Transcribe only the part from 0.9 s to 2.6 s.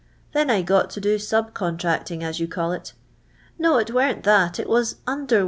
to do sub con tracting, as you